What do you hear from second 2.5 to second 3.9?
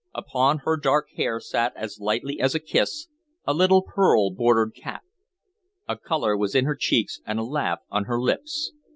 a kiss, a little